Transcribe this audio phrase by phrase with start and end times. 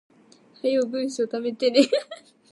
[0.55, 1.81] 早う文章溜めてね